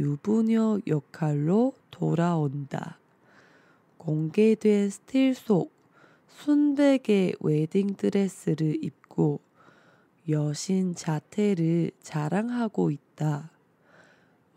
[0.00, 2.98] 유부녀 역할로 돌아온다.
[3.98, 5.72] 공개된 스틸 속
[6.28, 9.40] 순백의 웨딩 드레스를 입고
[10.28, 13.50] 여신 자태를 자랑하고 있다.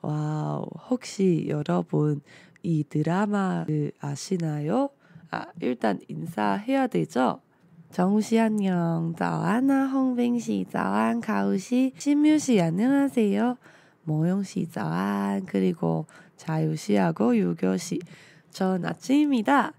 [0.01, 2.21] 와우, 혹시 여러분
[2.63, 4.89] 이 드라마를 아시나요?
[5.29, 7.41] 아, 일단 인사해야 되죠?
[7.90, 13.56] 정우씨 안녕, 早安啊 홍빈씨, 早安 가우씨, 신뮤씨 안녕하세요.
[14.02, 16.06] 모영씨 早安, 그리고
[16.36, 18.00] 자유씨하고 유교씨,
[18.50, 19.72] 전 아침입니다.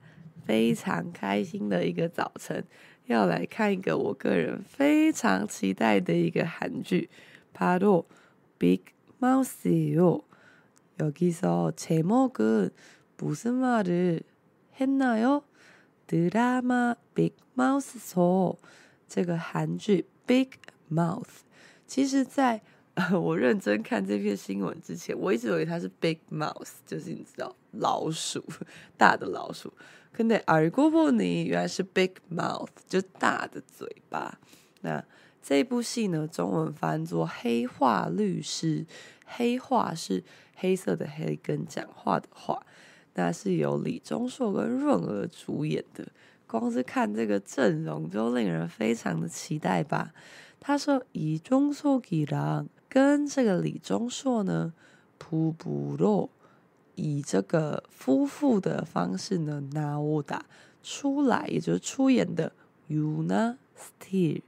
[0.45, 2.63] 非常开心的一个早晨，
[3.07, 7.09] 要来看一个我个人非常期待的一个韩剧，
[7.53, 8.05] 바로
[8.59, 8.83] Big
[9.21, 10.21] Mouth예요.
[11.01, 12.69] 여기서 제목은
[13.17, 14.21] 무슨 말을
[14.79, 15.43] 했나요?
[16.07, 18.55] 드라마 Big Mouth
[19.07, 20.49] 这个韩剧 Big
[20.91, 21.43] Mouth，
[21.87, 22.61] 其实在
[23.13, 28.43] 我认真看这篇新闻之前，我一直以为它是 Big Mouth，就是你知道老鼠，
[28.97, 29.73] 大的老鼠。
[30.11, 34.39] 可能알고보니原来是 Big Mouth，就大的嘴巴。
[34.81, 35.03] 那
[35.41, 38.79] 这部戏呢，中文翻作《黑话律师》，
[39.25, 40.23] 黑话是
[40.55, 42.65] 黑色的黑，跟讲话的话。
[43.13, 46.05] 那是由李钟硕跟润儿主演的，
[46.50, 50.12] 光是看这个阵容就令人非常的期待吧，
[50.58, 54.72] 他说以中硕给狼，跟这个李钟硕呢，
[55.18, 56.28] 普布洛，
[56.96, 60.44] 以这个夫妇的方式呢，拿我打。
[60.82, 62.52] 出来，也就是出演的
[62.88, 64.40] Yuna Steer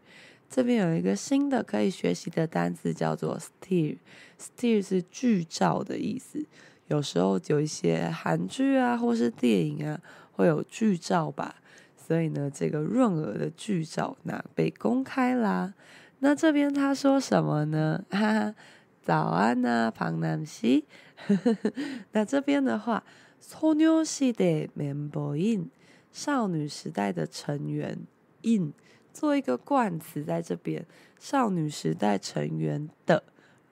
[0.48, 6.42] 这边有一个新的可以学习的单词叫做 Steer，Steer 是剧照的意思，
[6.88, 10.00] 有时候有一些韩剧啊或是电影啊，
[10.32, 11.56] 会有剧照吧。
[12.01, 15.73] 所以呢，这个润儿的剧照那被公开啦。
[16.19, 18.03] 那这边他说什么呢？
[18.09, 18.55] 哈哈，
[19.01, 20.85] 早安啊，庞南希。
[22.11, 23.03] 那这边的话，
[23.41, 25.69] 소녀시대 member in
[26.11, 27.99] 少女时代的成员
[28.41, 28.73] in
[29.13, 30.85] 做一个冠词在这边，
[31.19, 33.23] 少女时代成员的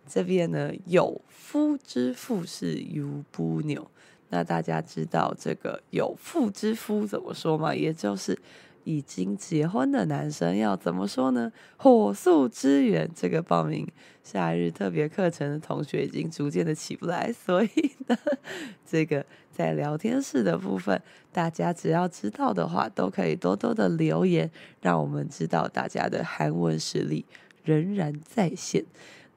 [0.06, 3.86] 这边呢有夫之妇是유부녀。
[4.30, 7.74] 那大家知道这个有妇之夫怎么说吗？
[7.74, 8.38] 也就是
[8.83, 11.51] 已经结婚的男生要怎么说呢？
[11.77, 13.09] 火速支援！
[13.15, 13.87] 这个报名
[14.23, 17.69] 夏日特别课程的同学已经逐渐的起不来，所以
[18.07, 18.17] 呢，
[18.85, 21.01] 这个在聊天室的部分，
[21.31, 24.49] 大家只要知道的话，都可以多多的留言，
[24.81, 27.25] 让我们知道大家的韩文实力
[27.63, 28.85] 仍然在线。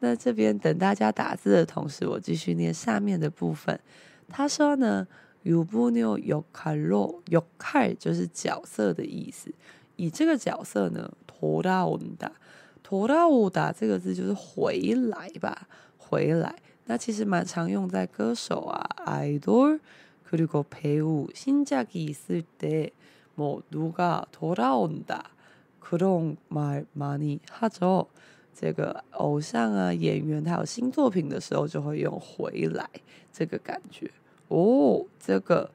[0.01, 3.81] 那这边等大家打字的同时，我继续念下面的部分。
[4.29, 5.07] 他说呢，
[5.46, 9.54] 유부녀역할로역할就是角色的意思。
[9.96, 15.68] 以这个角色呢，돌아온다돌아오다这个字就是回来吧，
[15.98, 16.56] 回来。
[16.86, 19.80] 那其实蛮常用在歌手啊，idol
[20.24, 22.92] 그리고 배우 신작이 있을 때
[23.34, 25.32] 뭐 누가 돌아온다
[25.80, 28.08] 그런 말 많이 하죠.
[28.54, 32.90] 这个偶像啊演员他有新作品的时候就会用回来
[33.32, 34.12] 这个感觉
[34.48, 35.06] 哦。
[35.20, 35.70] 这个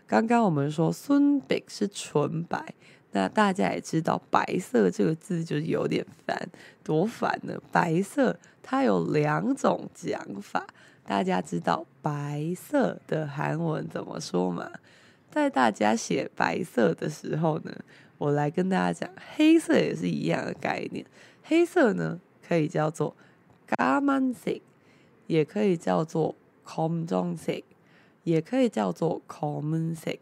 [0.08, 2.74] 刚刚我们说孙北是纯白，
[3.12, 6.50] 那大家也知道白色这个字就有点烦，
[6.84, 7.58] 多烦呢？
[7.72, 10.68] 白色它有两种讲法，
[11.06, 14.70] 大家知道白色的韩文怎么说吗？
[15.36, 17.72] 在大家写白色的时候呢，
[18.18, 21.06] 我来跟大家讲，黑色也是一样的概念。
[21.44, 23.16] 黑色呢可以叫做
[23.68, 24.62] 까만 색，
[25.28, 26.36] 也可以叫做
[26.66, 27.64] 검정색。
[28.24, 30.20] 也可以叫做 common s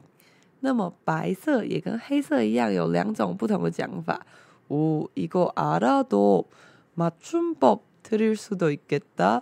[0.61, 4.25] 那么白色也跟黑色一样，有两种不同的讲法。
[4.69, 6.47] 哦，一个阿拉多
[6.95, 9.41] 맞춤법틀릴수도있겠다。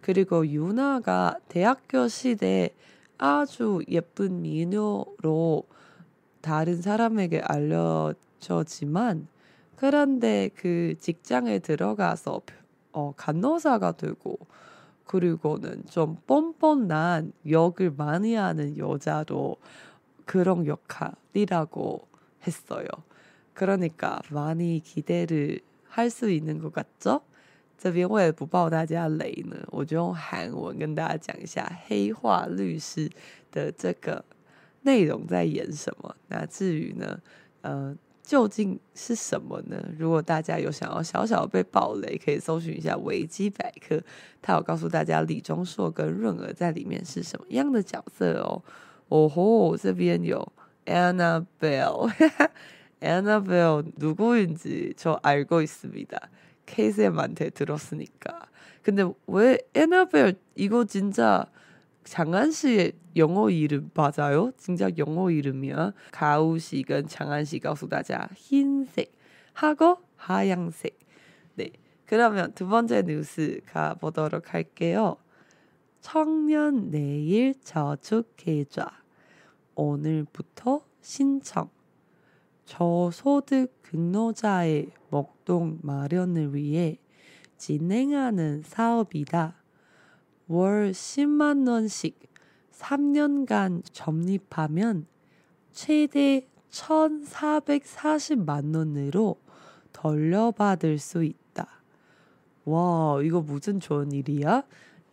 [0.00, 2.70] 그리고 유나가 대학교 시대
[3.18, 5.64] 아주 예쁜 미녀로
[6.40, 9.28] 다른 사람에게 알려졌지만
[9.76, 12.42] 그런데 그 직장에 들어가서
[12.92, 14.38] 어, 간호사가 되고
[15.06, 19.56] 그리고는 좀 뻔뻔한 역을 많이 하는 여자도
[20.26, 22.06] 그런 역할이라고
[22.46, 22.86] 했어요.
[23.54, 27.22] 그러니까 많이 기대를 할 수 있는 것 같죠?
[27.77, 33.09] 这边我也不爆大家雷呢，我就用韩文跟大家讲一下黑化律师
[33.51, 34.23] 的这个
[34.81, 36.15] 内容在演什么。
[36.27, 37.19] 那至于呢，
[37.61, 37.97] 呃。
[38.25, 39.75] 究竟是什么呢？
[39.99, 44.01] 如果大家有想要小小被爆雷，可以搜寻一下维基百科，
[44.41, 48.63] 他有告诉大家李钟硕跟润儿在里面是什么样的角色哦。
[49.09, 50.53] 哦吼，这边有
[50.85, 56.17] Annabelle，Annabelle 누구인지 저 알고 있습니다。
[56.68, 58.46] 케이스엠한테 들었으니까.
[58.82, 61.46] 근데 왜 에나벨 이거 진짜
[62.04, 64.52] 장한 씨의 영어 이름 맞아요?
[64.56, 65.92] 진짜 영어 이름이야.
[66.12, 69.12] 가우 씨가 장한 씨 가수 다자 흰색
[69.52, 70.98] 하고 하양색.
[71.56, 71.70] 네.
[72.06, 75.16] 그러면 두 번째 뉴스 가보도록 할게요.
[76.00, 79.02] 청년 내일 저축 계좌
[79.74, 81.68] 오늘부터 신청
[82.64, 86.99] 저소득 근로자의 먹동 마련을 위해
[87.57, 89.55] 진행하는 사업이다.
[90.47, 92.17] 월 10만 원씩
[92.71, 95.07] 3년간 적립하면
[95.71, 99.37] 최대 1,440만 원으로
[99.91, 101.67] 돌려받을 수 있다.
[102.65, 104.63] 와, 이거 무슨 좋은 일이야?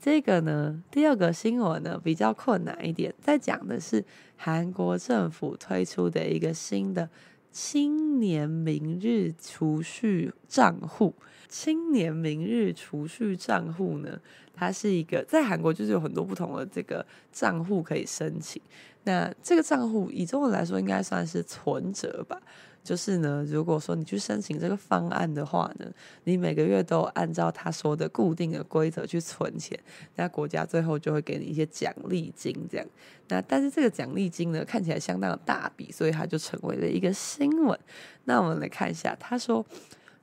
[0.00, 4.02] 这个呢，第二个新闻呢比较困难一点，在讲的是
[4.34, 7.10] 韩国政府推出的一个新的
[7.55, 11.15] 青年明日储蓄账户。
[11.47, 14.19] 青年明日储蓄账户呢，
[14.53, 18.62] 它是一个在韩国就是有很多不同的这个账户可以申请。
[19.05, 22.41] 那这个账户以中文来说，应该算是存折吧。
[22.84, 25.92] 就是呢，如果说你去申请这个方案的话呢，
[26.25, 29.78] 你每个月都按照他说的固定的规则去存钱，
[30.16, 32.87] 那国家最后就会给你一些奖励金，这样。
[33.28, 37.78] 那但是这个奖励金呢，看起来相当的大笔，所以它就成为了一个新闻。
[38.25, 39.64] 那我们来看一下，他说，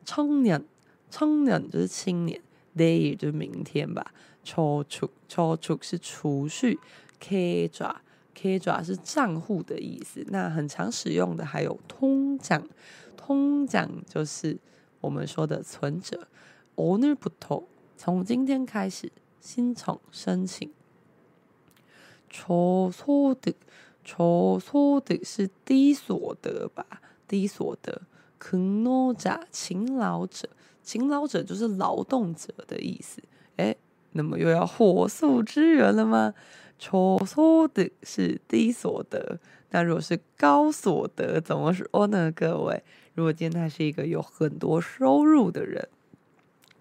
[0.04, 2.42] 청년，청년就是青年，
[2.76, 6.80] day 就是明天吧，储蓄，储蓄是储蓄，
[7.22, 7.96] 계좌
[8.36, 14.58] 계좌是账户的意思，那很常使用的还有통장，통장就是
[15.02, 16.28] 我们说的存折。
[16.76, 17.64] 오늘부터
[17.98, 19.12] 从今天开始，
[19.42, 20.72] 新宠申请。
[22.30, 26.86] 초소득，초소득是低所得吧？
[27.28, 28.04] 低所得。
[28.40, 30.48] 근로자，勤劳者，
[30.84, 33.20] 勤劳者就是劳动者的意思。
[33.56, 33.76] 诶，
[34.12, 36.36] 那么又要火速支援了吗？
[36.82, 39.40] 초소득是低所得，
[39.72, 42.32] 那如果是高所得怎么说呢？
[42.32, 42.84] 各位，
[43.16, 45.88] 如果今天他是一个有很多收入的人，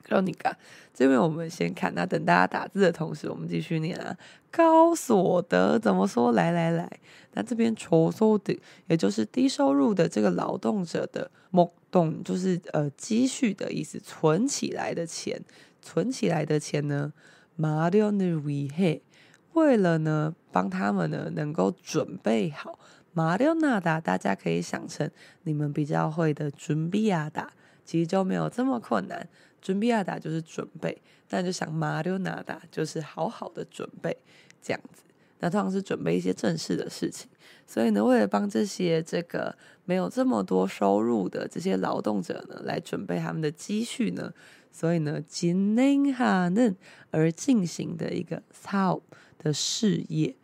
[0.09, 0.57] 让你看
[0.95, 4.17] 这边我们先看，那等大家打字的同时，我们继续念啊。
[4.51, 6.33] 高所得怎么说？
[6.33, 6.91] 来来来，
[7.33, 15.39] 那这边초소득也就是低收入的这个劳动者的목돈，就是呃积蓄的意思，存起来的钱，
[15.83, 17.13] 存起来的钱呢，
[17.59, 19.01] 마련을위해。
[19.54, 22.80] 为了呢帮他们呢能够准备好
[23.14, 25.10] 麻溜那达大家可以想成
[25.44, 27.52] 你们比较会的准备啊达
[27.84, 29.28] 其实就没有这么困难。
[29.62, 34.16] 准备啊达就是准备那就想麻溜那达就是好好的准备
[34.62, 35.04] 这样子。
[35.40, 37.30] 那通常是准备一些正式的事情。
[37.68, 39.56] 所以呢为了帮这些这个
[39.86, 44.34] 没有这么多收入的这些劳动者呢来准备他们的积蓄呢
[44.72, 46.76] 所以呢今天哈嫩
[47.12, 49.02] 而进行的一个操
[49.42, 50.36] 的事业，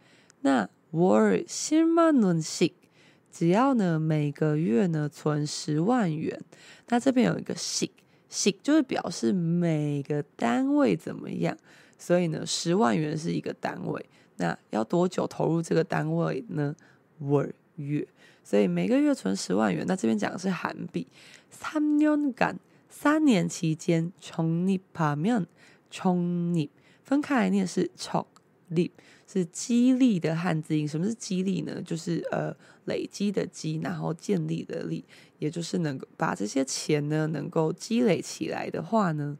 [0.42, 2.72] 那我신만능 성，
[3.32, 6.42] 只要呢每个月呢存十万元，
[6.88, 7.92] 那这边有一个 성，
[8.32, 11.56] 성就是表示每个单位怎么样，
[12.00, 14.04] 所以呢十万元是一个单位，
[14.38, 16.76] 那要多久投入这个单位呢？
[17.22, 18.08] 월月，
[18.44, 21.06] 所以每个月存十万元，那这边讲的是韩币
[21.52, 22.56] 삼년간
[22.90, 25.46] 三年期间从你旁边
[25.92, 26.72] 从你
[27.04, 28.26] 分开来念是从。
[28.69, 28.91] 力
[29.27, 31.81] 是激励的汉字音，什么是激励呢？
[31.83, 32.55] 就是呃
[32.87, 35.05] 累积的积，然后建立的立，
[35.39, 39.37] 也就是能够把这些钱呢能够积累起来的话呢，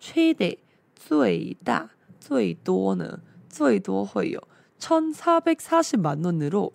[0.00, 0.58] 최대
[0.94, 4.48] 最大最多呢最多会有
[4.78, 6.72] 천사백사십만원으로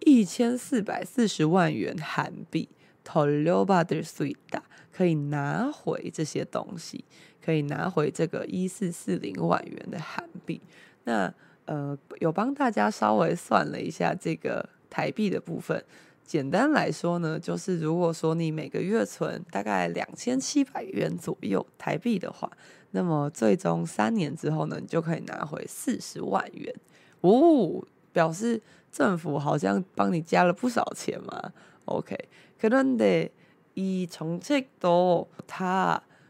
[0.00, 2.68] 一千四百四十万元韩币
[3.04, 7.04] 돌려받을수있다，可以拿回这些东西，
[7.44, 10.60] 可以拿回这个一四四零万元的韩币。
[11.04, 11.32] 那
[11.66, 15.82] 呃，有帮大家稍微算了一下这个台币的部分。
[16.22, 22.50] 简单来说呢，就是如果说你每个月存大概两千七百元左右台币的话，
[22.92, 26.74] 那么最终三年之后呢，你就可以拿回四十万元
[27.20, 31.52] 哦，表示政府好像帮你加了不少钱嘛。
[31.84, 32.16] OK，
[32.58, 33.30] 可能得
[33.74, 35.98] 以정책도다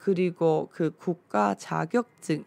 [0.00, 2.44] 그리고 그 국가 자격증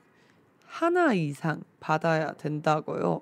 [0.66, 3.22] 하나以上받아야 된다고요。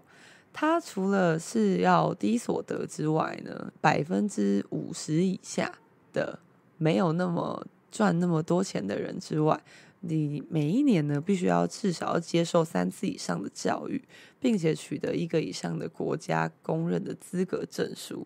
[0.53, 5.71] 他除了是要低所得之外呢，百分之五十以下
[6.11, 6.39] 的
[6.77, 9.61] 没有那么赚那么多钱的人之外，
[10.01, 14.03] 你每一年呢必须要至少要接受三次以上的教育，
[14.39, 18.25] 并且取得一个以上的国家公认的资格证书。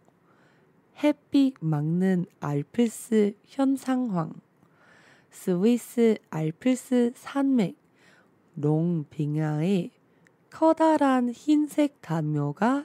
[1.03, 4.35] 햇빛 막는 알프스 현상황
[5.31, 7.79] 스위스 알프스 산맥
[8.57, 9.89] 롱빙하에
[10.51, 12.85] 커다란 흰색 담요가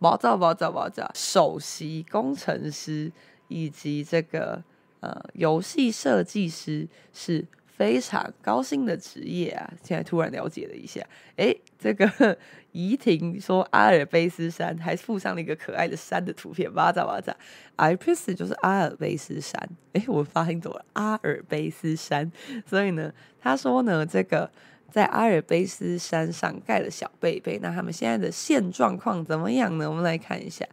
[0.00, 3.12] 毛躁毛躁毛躁，首席工程师
[3.48, 4.64] 以及这个
[5.00, 9.70] 呃游戏设计师是非常高薪的职业啊！
[9.82, 12.36] 现在突然了解了一下，哎，这个
[12.72, 17.36] 怡婷说阿尔卑斯山，还附上了一个可爱的山的图片，巴扎巴扎
[17.76, 22.32] ip 就是阿尔卑斯山，哎，我发音怎了阿尔卑斯山？
[22.64, 24.50] 所以呢，他说呢，这个。
[24.90, 29.88] 在阿尔卑斯山上盖了小贝贝，那他们现在的现状况怎么样呢？
[29.88, 30.66] 我们来看一下。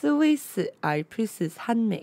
[0.00, 2.02] Swiss Alps 山脉，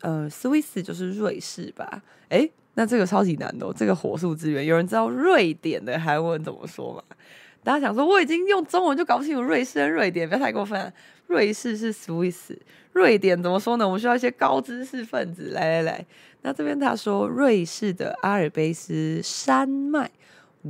[0.00, 2.02] 呃，Swiss 就是瑞士吧？
[2.28, 7.02] 诶，那这个超级难的哦，这个火速支援，有人知道瑞典的韩文怎么说吗？
[7.62, 10.92] 大家想说，我已经用中文就搞不清楚瑞士跟瑞典，不要太过分。
[11.28, 12.56] 瑞士是 Swiss，
[12.92, 13.86] 瑞典怎么说呢？
[13.86, 15.50] 我们需要一些高知识分子。
[15.50, 16.06] 来来来，
[16.42, 20.10] 那这边他说，瑞士的阿尔卑斯山脉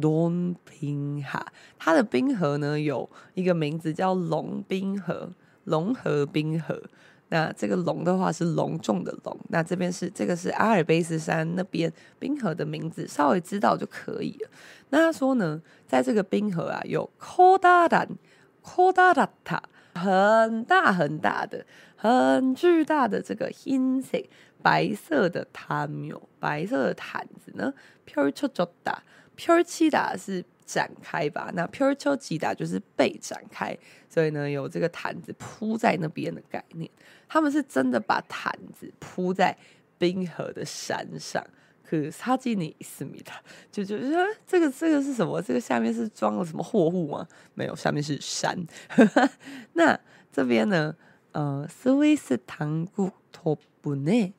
[0.00, 1.44] 东冰哈
[1.78, 5.32] 它的冰河呢有一个名字叫龙冰河
[5.64, 6.82] 龙河冰河。
[7.30, 14.50] 那这个龙的话是隆重的龙那这边是这个是阿尔卑斯山那边冰河的名字稍微知道就可以了。
[14.90, 18.18] 那他说呢在这个冰河啊有 colder a n
[18.62, 19.62] k o d a r
[19.94, 21.64] 很大很大的
[21.96, 24.18] 很巨大的这个黑色
[24.62, 27.72] 白色的塔没白色的毯子呢
[28.04, 29.02] 飘出桌打
[29.40, 33.74] Pure 七打是展开吧，那 Pure 秋吉打就是被展开，
[34.06, 36.90] 所以呢有这个毯子铺在那边的概念。
[37.26, 39.56] 他们是真的把毯子铺在
[39.96, 41.42] 冰河的山上。
[41.82, 43.32] 可沙基尼思密达
[43.72, 45.40] 就就得说，这个这个是什么？
[45.40, 47.26] 这个下面是装了什么货物吗？
[47.54, 48.56] 没有，下面是山。
[49.72, 49.98] 那
[50.30, 50.94] 这边呢？
[51.32, 54.32] 呃，スイス糖固糖不内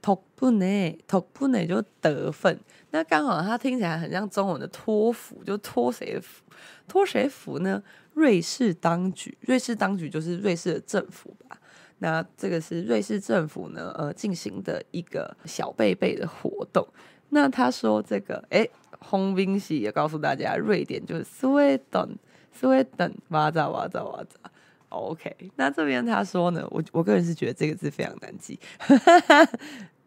[0.00, 2.58] 糖不内糖不内就得分。
[2.90, 6.42] 那刚好，它听起来很像中文的“托福”，就托谁的福？
[6.88, 7.82] 托谁福呢？
[8.14, 11.56] 瑞士当局，瑞士当局就是瑞士的政府吧？
[11.98, 13.94] 那这个是瑞士政府呢？
[13.96, 16.86] 呃，进行的一个小贝贝的活动。
[17.28, 18.66] 那他说这个，哎，
[18.98, 24.50] 红冰喜也告诉大家，瑞典就是 Sweden，Sweden，哇扎哇扎哇扎。
[24.88, 28.58] OK，那这边他说呢，我我个人是觉得这个字非常难记。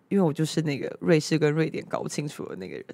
[0.10, 2.86] 因为我就是那个瑞士跟瑞典搞不清楚的那个人，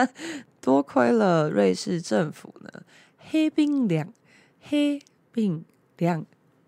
[0.60, 2.82] 多亏了瑞士政府呢。
[3.30, 4.12] 黑冰量、
[4.60, 5.00] 黑
[5.32, 5.64] 冰
[5.98, 6.24] 量、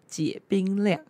[0.07, 1.01] 解冰量、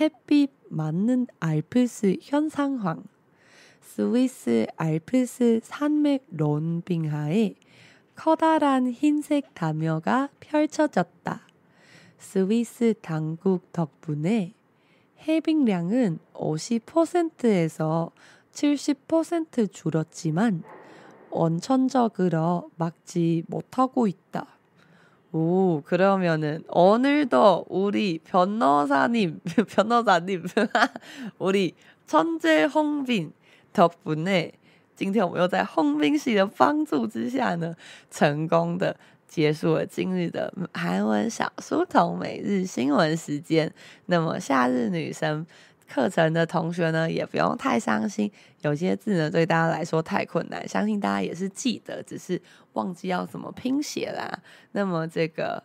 [0.00, 3.04] 햇빛 맞는 알프스 현상황
[3.80, 7.54] 스위스 알프스 산맥 론빙하에
[8.16, 11.46] 커다란 흰색 담요가 펼쳐졌다.
[12.18, 14.54] 스위스 당국 덕분에
[15.28, 18.10] 해빙량은 50%에서
[18.52, 20.64] 70% 줄었지만
[21.30, 24.53] 원천적으로 막지 못하고 있다.
[25.33, 30.45] 오, 그러면은 오늘도 우리 변호사님, 변호사님,
[31.37, 31.75] 우리
[32.07, 33.31] 천재 홍빈
[33.71, 34.51] 덕분에
[34.95, 37.75] 今天我们又在홍빈 씨的帮助之下呢，
[38.09, 38.95] 成功的
[39.27, 43.71] 结束了今日的韩文小书童每日新闻时间。
[44.07, 45.45] 那么夏日女神。
[45.94, 48.28] 课程的同学呢，也不用太伤心。
[48.62, 54.40] 有些字呢，对大家来说太困难，相信大家也是记得，只是忘记要怎么拼写啦。
[54.72, 55.62] 那么这个，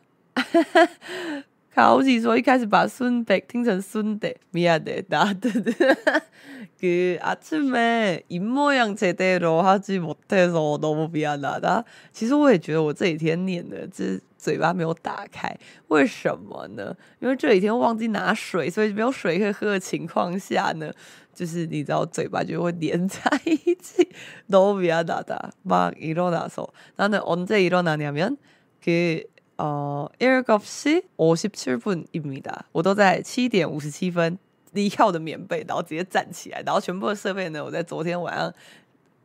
[1.74, 5.50] 考起说一开始把孙德听成孙德，米亚德达的。
[6.80, 11.84] 그 아침에 입모양 제대로 하지 못해서 너무 미안하다.
[12.12, 15.56] 其实我也觉得我这几天念的，就是嘴巴没有打开，
[15.88, 16.94] 为什么呢？
[17.20, 20.92] 因为这几天忘记拿水，所以没有水可以喝的情况下呢，
[21.32, 24.08] 就是你知道嘴巴就会连在一起。
[24.46, 25.52] 너무 미안하다.
[25.62, 28.36] 막 일어나서 나는 언제 일어나냐면
[28.84, 29.22] 그
[29.58, 32.64] 어, 7시 57분입니다.
[32.72, 34.38] 我都在7点57分。
[34.72, 38.52] 离开我的棉被，然后直接站起来，然后全部的设备呢，我在昨天晚上